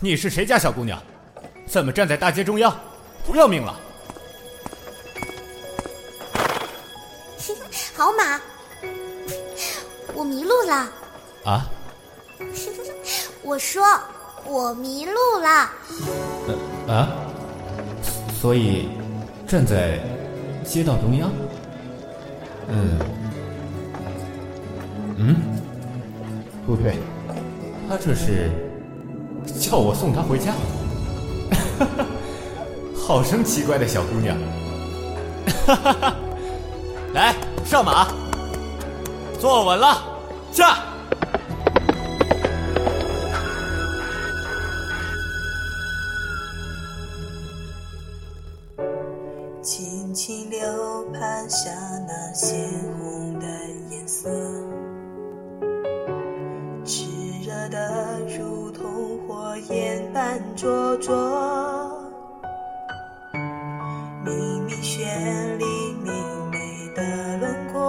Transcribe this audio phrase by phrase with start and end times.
[0.00, 1.00] 你是谁家小姑娘？
[1.66, 2.74] 怎么站在大街中央？
[3.26, 3.74] 不要命了？
[7.96, 8.40] 好马，
[10.14, 10.88] 我迷路了。
[11.44, 11.66] 啊？
[13.42, 13.82] 我说
[14.46, 15.70] 我迷路了。
[16.86, 17.08] 呃啊？
[18.40, 18.88] 所以
[19.46, 19.98] 站在
[20.64, 21.28] 街道中央？
[22.68, 22.98] 嗯
[25.16, 25.34] 嗯，
[26.64, 26.96] 不对，
[27.88, 28.50] 他这是
[29.58, 30.52] 叫我送他回家。
[31.78, 32.06] 哈哈，
[32.94, 34.36] 好生奇怪的小姑娘。
[35.66, 36.16] 哈哈哈，
[37.14, 38.08] 来上马，
[39.40, 40.02] 坐稳了，
[40.52, 40.84] 下。
[49.62, 50.60] 轻轻流
[51.12, 51.70] 盘下
[52.06, 52.68] 那鲜
[52.98, 53.46] 红的
[53.90, 54.28] 颜色，
[60.58, 61.14] 灼灼。
[64.24, 65.64] 明明绚丽
[66.02, 66.12] 明
[66.50, 66.58] 媚
[66.96, 67.80] 的轮廓，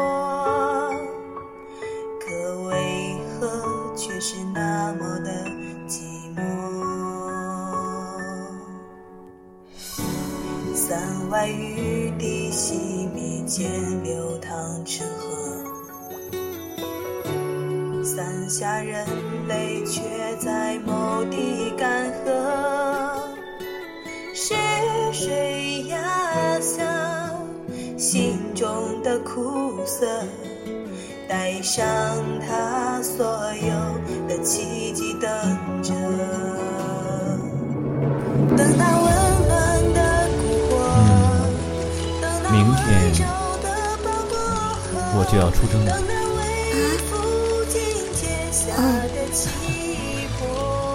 [2.19, 2.29] 可
[2.67, 5.31] 为何却是那么的
[5.87, 6.03] 寂
[6.35, 6.37] 寞？
[10.75, 15.88] 伞外雨滴细密间流淌成河，
[18.19, 19.07] 伞下人
[19.47, 20.01] 类却
[20.41, 22.27] 在某地干涸。
[24.33, 24.53] 是
[25.13, 26.83] 谁压下
[27.97, 30.05] 心中的苦涩，
[31.29, 31.87] 带上
[32.45, 33.71] 他所有
[34.27, 35.31] 的奇迹，等
[35.81, 35.93] 着，
[38.57, 39.07] 等那温
[39.47, 39.99] 暖的
[40.35, 40.75] 蛊惑，
[42.19, 43.23] 等那明天温柔
[43.63, 43.65] 的
[44.03, 44.35] 包裹，
[45.15, 46.05] 我就要出征了等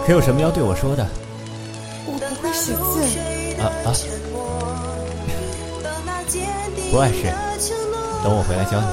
[0.06, 1.06] 可有什么要对我说的？
[2.06, 3.02] 我不会识字。
[3.60, 3.88] 啊啊！
[6.90, 7.32] 不碍事，
[8.22, 8.86] 等我回来教你。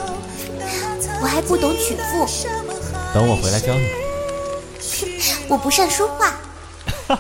[1.22, 2.26] 我还不懂曲赋，
[3.14, 3.88] 等我回来教你。
[5.48, 6.34] 我不善说话。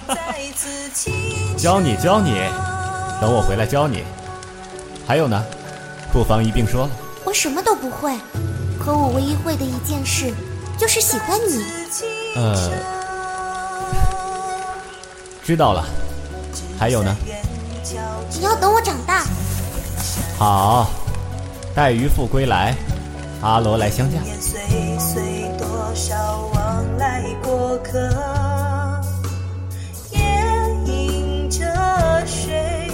[1.57, 2.33] 教你教你，
[3.19, 4.03] 等我回来教你。
[5.05, 5.43] 还有呢，
[6.13, 6.89] 不妨一并说了。
[7.25, 8.15] 我什么都不会，
[8.79, 10.33] 可我唯一会的一件事，
[10.81, 11.63] 就是喜欢你。
[12.35, 12.71] 呃，
[15.43, 15.85] 知道了。
[16.79, 17.15] 还有呢？
[18.31, 19.23] 你要等我长大。
[20.39, 20.89] 好，
[21.75, 22.75] 待渔父归来，
[23.43, 24.19] 阿罗来相嫁。
[24.21, 24.59] 年岁
[24.97, 25.21] 岁
[25.59, 27.99] 多少往来过客，
[30.09, 30.19] 也
[30.91, 32.89] 迎着水，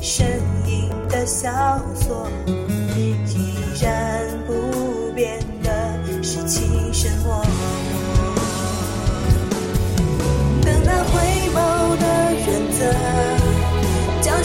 [0.00, 1.50] 身影的萧
[1.94, 2.26] 索，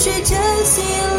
[0.06, 1.15] 将是真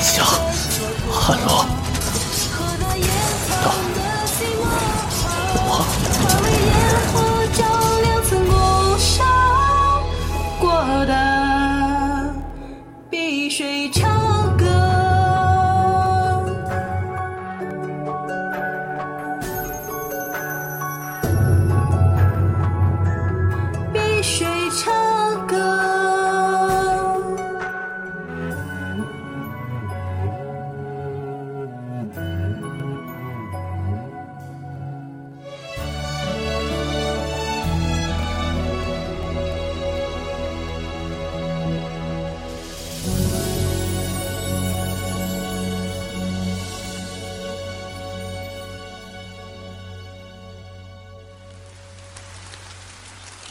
[0.00, 1.57] 小阿罗，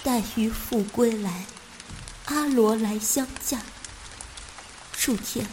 [0.07, 1.43] 待渔父归来，
[2.27, 3.59] 阿罗来相嫁。
[4.95, 5.45] 数天，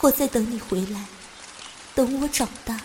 [0.00, 1.04] 我在等你回来，
[1.94, 2.80] 等我长大。